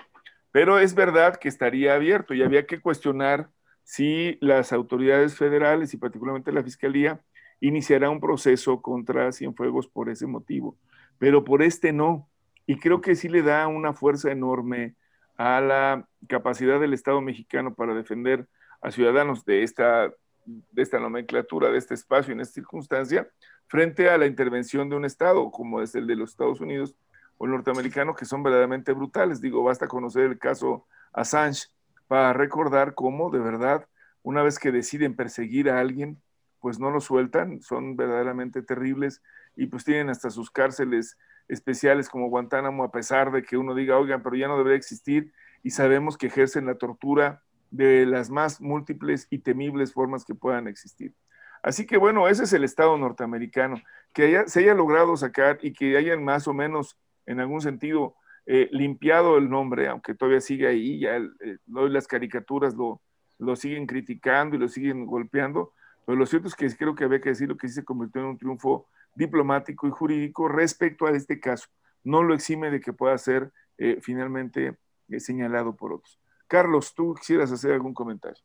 [0.53, 3.51] Pero es verdad que estaría abierto y había que cuestionar
[3.85, 7.21] si las autoridades federales y particularmente la Fiscalía
[7.61, 10.77] iniciará un proceso contra Cienfuegos por ese motivo.
[11.19, 12.29] Pero por este no.
[12.67, 14.95] Y creo que sí le da una fuerza enorme
[15.37, 18.47] a la capacidad del Estado mexicano para defender
[18.81, 20.13] a ciudadanos de esta,
[20.45, 23.29] de esta nomenclatura, de este espacio, en esta circunstancia,
[23.67, 26.95] frente a la intervención de un Estado como es el de los Estados Unidos
[27.39, 29.41] o el norteamericano, que son verdaderamente brutales.
[29.41, 31.69] Digo, basta conocer el caso Assange
[32.07, 33.87] para recordar cómo de verdad,
[34.23, 36.21] una vez que deciden perseguir a alguien,
[36.61, 39.23] pues no lo sueltan, son verdaderamente terribles
[39.55, 41.17] y pues tienen hasta sus cárceles
[41.49, 45.33] especiales como Guantánamo, a pesar de que uno diga, oigan, pero ya no debería existir
[45.63, 50.69] y sabemos que ejercen la tortura de las más múltiples y temibles formas que puedan
[50.69, 51.15] existir.
[51.63, 53.81] Así que bueno, ese es el Estado norteamericano,
[54.13, 58.15] que se haya logrado sacar y que hayan más o menos, en algún sentido,
[58.47, 63.03] eh, limpiado el nombre, aunque todavía sigue ahí, ya eh, las caricaturas lo,
[63.39, 65.73] lo siguen criticando y lo siguen golpeando,
[66.05, 68.23] pero lo cierto es que creo que había que decir lo que sí se convirtió
[68.23, 71.69] en un triunfo diplomático y jurídico respecto a este caso.
[72.05, 74.79] No lo exime de que pueda ser eh, finalmente
[75.19, 76.21] señalado por otros.
[76.47, 78.43] Carlos, ¿tú quisieras hacer algún comentario?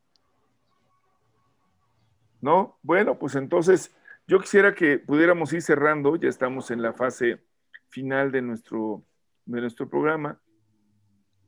[2.41, 2.79] ¿No?
[2.81, 3.95] Bueno, pues entonces
[4.27, 7.43] yo quisiera que pudiéramos ir cerrando, ya estamos en la fase
[7.89, 9.03] final de nuestro,
[9.45, 10.39] de nuestro programa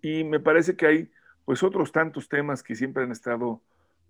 [0.01, 1.11] y me parece que hay
[1.45, 3.61] pues otros tantos temas que siempre han estado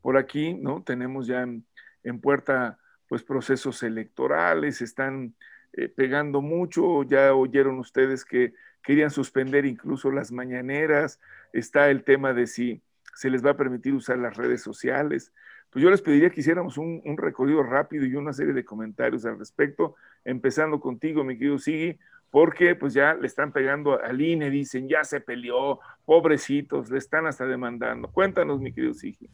[0.02, 0.84] por aquí, ¿no?
[0.84, 2.80] Tenemos ya en, puerta
[3.13, 5.36] pues procesos electorales, están
[5.73, 11.19] eh, pegando mucho, ya oyeron ustedes que querían suspender incluso las mañaneras,
[11.54, 12.82] está el tema de si
[13.13, 15.32] se les va a permitir usar las redes sociales.
[15.69, 19.38] Pues yo les pediría que hiciéramos un, recorrido rápido y una serie de comentarios al
[19.38, 19.93] respecto,
[20.26, 21.99] empezando contigo, mi querido Sigui,
[22.32, 27.28] porque pues ya le están pegando al INE, dicen, ya se peleó, pobrecitos, le están
[27.28, 28.08] hasta demandando.
[28.08, 29.30] Cuéntanos, mi querido Sigui.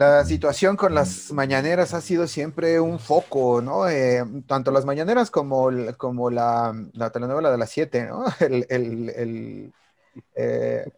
[0.00, 3.86] La situación con las mañaneras ha sido siempre un foco, ¿no?
[3.86, 8.24] Eh, tanto las mañaneras como, como la, la telenovela de las siete, ¿no?
[8.40, 9.74] El, el,
[10.34, 10.90] eh,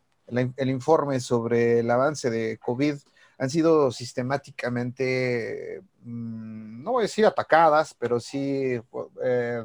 [0.57, 2.95] el, informe sobre el avance de COVID
[3.39, 8.81] han sido sistemáticamente, mm, no voy a decir atacadas, pero sí
[9.25, 9.65] eh,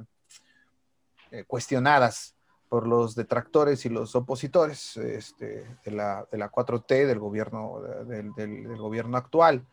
[1.45, 2.33] cuestionadas
[2.69, 8.33] por los detractores y los opositores este, de, la, de, la, 4T del gobierno, del,
[8.33, 9.65] del, gobierno actual.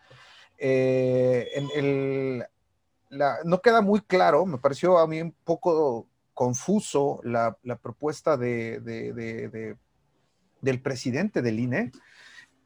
[0.58, 2.44] Eh, en el,
[3.10, 8.36] la, no queda muy claro, me pareció a mí un poco confuso la, la propuesta
[8.36, 9.76] de, de,
[10.60, 11.92] del presidente del INE,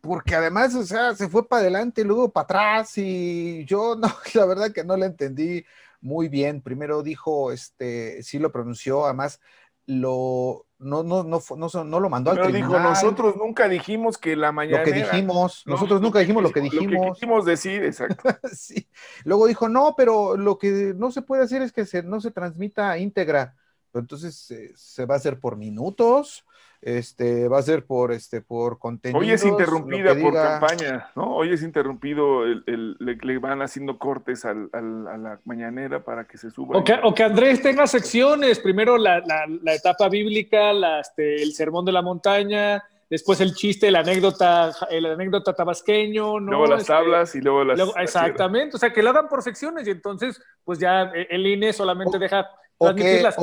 [0.01, 4.09] porque además, o sea, se fue para adelante y luego para atrás y yo no,
[4.35, 5.65] la verdad que no le entendí
[6.01, 6.63] muy bien.
[6.63, 9.41] Primero dijo, este, sí lo pronunció, además
[9.89, 14.37] lo, no, no, no, no, no lo mandó al Pero dijo, nosotros nunca dijimos que
[14.37, 14.81] la mañana.
[14.81, 16.93] Lo que dijimos, nosotros nunca dijimos lo que dijimos.
[16.93, 18.29] Lo que quisimos decir, exacto.
[18.53, 18.87] sí.
[19.25, 22.31] Luego dijo, no, pero lo que no se puede hacer es que se, no se
[22.31, 23.57] transmita íntegra.
[23.95, 26.45] entonces eh, se va a hacer por minutos
[26.81, 29.19] este, va a ser por, este, por contenido.
[29.19, 31.35] Hoy es interrumpida por campaña, ¿no?
[31.35, 36.51] Hoy es interrumpido, el, le, van haciendo cortes al, a la mañanera para que se
[36.51, 36.79] suba.
[36.79, 41.85] O que, o que Andrés tenga secciones, primero la, la, etapa bíblica, este, el sermón
[41.85, 46.51] de la montaña, después el chiste, la anécdota, la anécdota tabasqueño, ¿no?
[46.53, 47.81] Luego las este, tablas y luego las...
[47.97, 52.19] exactamente, o sea, que lo hagan por secciones y entonces, pues ya el INE solamente
[52.19, 52.49] deja
[52.81, 53.35] o que, las,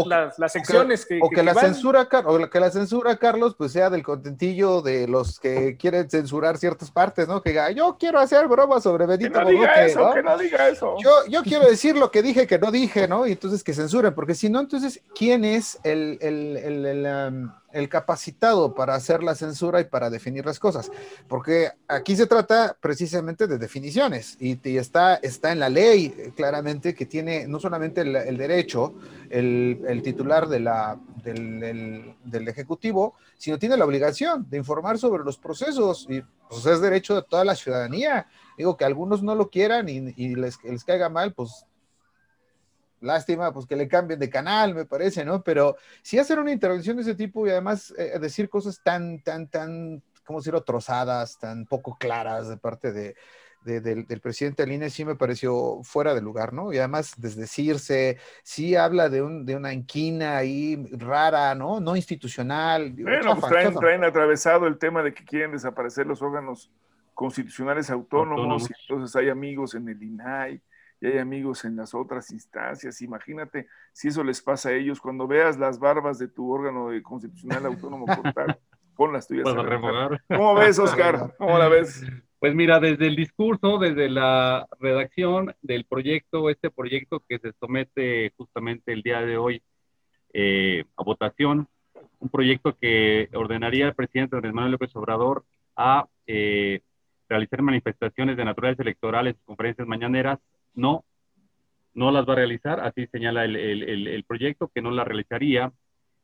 [0.51, 5.09] secciones o que, la censura o que la censura Carlos pues sea del contentillo de
[5.09, 9.37] los que quieren censurar ciertas partes no que diga yo quiero hacer broma sobre Benito
[9.39, 10.95] que no eso que no diga eso.
[11.03, 14.15] Yo, yo quiero decir lo que dije que no dije no y entonces que censuren
[14.15, 19.21] porque si no entonces quién es el, el, el, el um, el capacitado para hacer
[19.21, 20.89] la censura y para definir las cosas,
[21.27, 26.95] porque aquí se trata precisamente de definiciones y, está, está en la ley eh, claramente
[26.95, 28.93] que tiene no solamente el, derecho,
[29.29, 35.37] el, titular de la, del, del, Ejecutivo, sino tiene la obligación de informar sobre los
[35.37, 38.27] procesos y pues es derecho de toda la ciudadanía.
[38.57, 41.65] Digo que algunos no lo quieran y, y les, les caiga mal, pues
[43.05, 45.43] Lástima, pues que le cambien de canal, me parece, ¿no?
[45.43, 49.47] Pero si hacer una intervención de ese tipo y además eh, decir cosas tan, tan,
[49.47, 53.15] tan, ¿cómo decirlo?, trozadas, tan poco claras de parte de,
[53.65, 56.71] del, presidente Aline, sí me pareció fuera de lugar, ¿no?
[56.71, 61.79] Y además desdecirse, sí habla de, un, de una inquina ahí rara, ¿no?
[61.79, 62.91] No institucional.
[62.91, 66.71] Bueno, pues traen, traen, atravesado el tema de que quieren desaparecer los órganos
[67.13, 68.69] constitucionales autónomos, autónomos.
[68.69, 70.61] y entonces hay amigos en el INAI
[71.05, 73.01] y hay amigos en las otras instancias.
[73.01, 77.01] Imagínate si eso les pasa a ellos cuando veas las barbas de tu órgano de
[77.01, 78.59] constitucional autónomo cortar,
[78.95, 79.45] pon las tuyas.
[80.27, 81.33] ¿Cómo ves, Oscar?
[81.37, 82.03] ¿Cómo la ves?
[82.39, 88.33] Pues mira, desde el discurso, desde la redacción del proyecto, este proyecto que se somete
[88.37, 89.63] justamente el día de hoy
[90.33, 91.67] eh, a votación,
[92.19, 96.81] un proyecto que ordenaría al presidente Andrés Manuel López Obrador a eh,
[97.29, 100.39] realizar manifestaciones de naturales electorales, conferencias mañaneras
[100.75, 101.05] no,
[101.93, 105.71] no las va a realizar, así señala el, proyecto, que no la realizaría.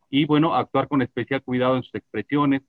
[0.10, 2.62] Y bueno, actuar con especial cuidado en sus expresiones,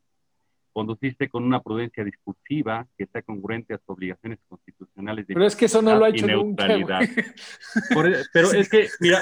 [0.72, 5.56] conducirse con una prudencia discursiva que sea congruente a sus obligaciones constitucionales de Pero es
[5.56, 7.02] que eso no lo ha hecho neutralidad.
[7.02, 9.20] E, pero es que, mira,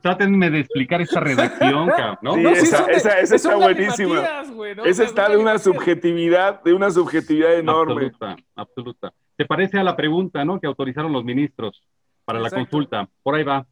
[0.00, 1.90] trátenme de explicar esta redacción,
[2.22, 2.36] ¿no?
[2.50, 4.42] esa, está buenísima.
[4.84, 8.06] esa está de una subjetividad, de una subjetividad enorme.
[8.06, 9.14] Absoluta, absoluta.
[9.36, 10.60] Se parece a la pregunta, ¿no?
[10.60, 11.82] Que autorizaron los ministros
[12.24, 13.08] para la consulta.
[13.22, 13.66] Por ahí va.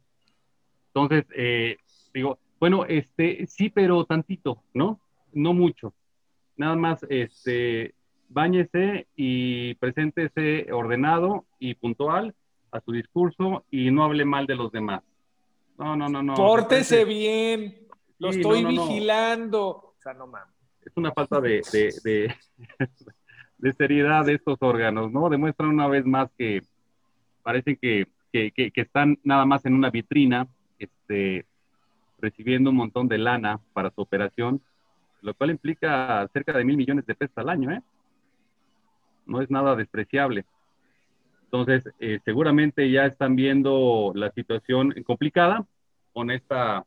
[0.87, 1.77] Entonces, eh,
[2.13, 4.99] digo, bueno, este, sí, pero tantito, ¿no?
[5.31, 5.93] No mucho.
[6.55, 7.95] Nada más, este,
[8.29, 12.35] báñese y preséntese ordenado y puntual
[12.71, 15.01] a su discurso y no hable mal de los demás.
[15.77, 16.35] No, no, no, no.
[16.35, 17.87] Pórtese bien.
[18.19, 19.67] Lo estoy vigilando.
[19.67, 20.53] O sea, no mames.
[20.81, 21.61] Es una falta de,
[22.03, 22.35] de
[23.71, 25.29] seriedad de estos órganos, ¿no?
[25.29, 26.63] Demuestran una vez más que
[27.43, 30.47] parece que, que, que, están nada más en una vitrina,
[30.79, 31.45] este,
[32.19, 34.61] recibiendo un montón de lana para su operación,
[35.21, 37.81] lo cual implica cerca de mil millones de pesos al año, ¿eh?
[39.25, 40.43] No es nada despreciable.
[41.45, 45.65] Entonces, eh, seguramente ya están viendo la situación complicada
[46.11, 46.85] con esta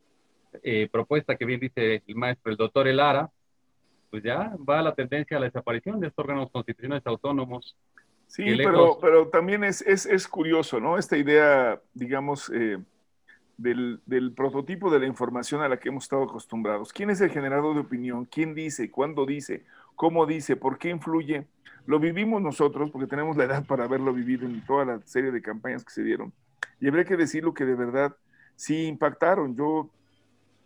[0.62, 3.30] eh, propuesta que bien dice el maestro, el doctor Elara,
[4.16, 7.76] pues ya va la tendencia a la desaparición de estos órganos constitucionales autónomos.
[8.26, 10.96] Sí, pero, pero también es, es, es, curioso, ¿no?
[10.96, 12.78] Esta idea, digamos, eh,
[13.58, 16.94] del, del, prototipo de la información a la que hemos estado acostumbrados.
[16.94, 18.24] ¿Quién es el generador de opinión?
[18.24, 18.90] ¿Quién dice?
[18.90, 19.66] ¿Cuándo dice?
[19.96, 20.56] ¿Cómo dice?
[20.56, 21.46] ¿Por qué influye?
[21.84, 25.42] Lo vivimos nosotros porque tenemos la edad para haberlo vivido en toda la serie de
[25.42, 26.32] campañas que se dieron.
[26.80, 28.16] Y habría que decir lo que de verdad
[28.54, 29.54] sí impactaron.
[29.54, 29.90] Yo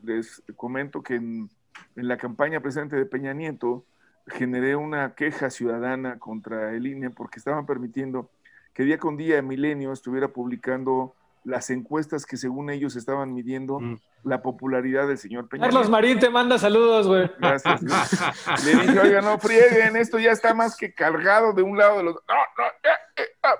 [0.05, 1.51] les comento que en
[1.97, 3.85] en la campaña presente de Peña Nieto,
[4.27, 8.31] generé una queja ciudadana contra el INE porque estaban permitiendo
[8.75, 13.97] que día con día Milenio estuviera publicando las encuestas que según ellos estaban midiendo Mm.
[14.25, 15.64] la popularidad del señor Peña.
[15.64, 15.91] Carlos Nieto.
[15.91, 17.31] Marín te manda saludos, güey.
[17.39, 17.83] Gracias.
[18.64, 22.05] Le dije, oiga, no frieguen, esto ya está más que cargado de un lado de
[22.05, 22.14] los.
[22.14, 23.55] No, no, eh, eh, ah.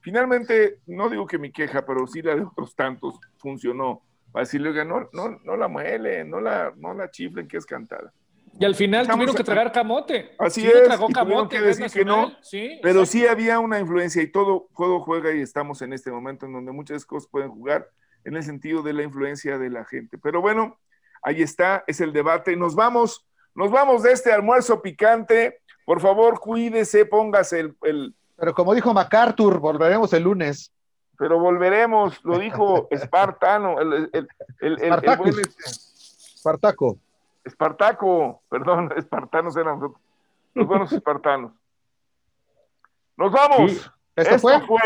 [0.00, 4.02] Finalmente, no digo que mi queja, pero sí la de otros tantos funcionó.
[4.36, 7.64] Para decirle, oiga, no, no, no la muelen, no la, no la chiflen, que es
[7.64, 8.12] cantada.
[8.60, 10.34] Y al final Estamos tuvieron que tragar camote.
[10.38, 12.36] Así Sí es, tragó y tuvieron camote, que Red decir que no.
[12.42, 13.06] Sí, Pero exacto.
[13.12, 16.70] sí había una influencia y todo juego juega y estamos en este momento en donde
[16.70, 17.88] muchas cosas pueden jugar
[18.26, 20.18] en el sentido de la influencia de la gente.
[20.18, 20.78] Pero bueno,
[21.22, 22.56] ahí está, es el debate.
[22.56, 25.60] Nos vamos, nos vamos de este almuerzo picante.
[25.86, 30.74] Por favor, cuídese, póngase el, el- Pero como dijo MacArthur, volveremos el lunes.
[31.18, 34.28] Pero volveremos, lo dijo Espartano, el, el, el-
[34.60, 35.62] el- el buen este,
[36.34, 36.98] Espartaco.
[37.44, 40.00] Espartaco, perdón, espartanos eran nosotros,
[40.54, 41.52] los buenos espartanos.
[43.16, 43.70] Nos vamos.
[43.72, 43.80] Sí.
[44.16, 44.80] Esto Esto fue fue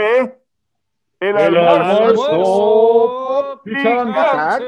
[1.20, 2.26] el, El almuerzo.
[2.28, 3.61] Almuerzo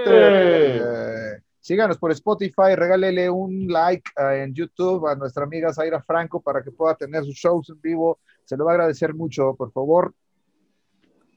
[0.02, 1.42] picante.
[1.60, 6.60] Síganos por Spotify, regálele un like eh, en YouTube a nuestra amiga Zaira Franco para
[6.62, 8.18] que pueda tener sus shows en vivo.
[8.44, 10.12] Se lo va a agradecer mucho, por favor.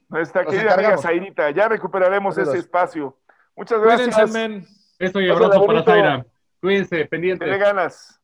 [0.08, 0.98] Nuestra Nos querida amiga.
[0.98, 2.54] Zairita, ya recuperaremos Saludos.
[2.54, 3.16] ese espacio.
[3.56, 4.32] Muchas Cuídense, gracias.
[4.32, 4.64] men.
[4.98, 5.82] Eso y abrazo para.
[5.82, 6.26] Zaira.
[6.60, 7.48] Cuídense, Te pendientes.
[7.48, 8.20] le ganas.